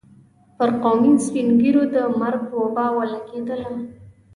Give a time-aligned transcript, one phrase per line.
[0.57, 3.71] پر قومي سپين ږيرو د مرګ وبا ولګېدله.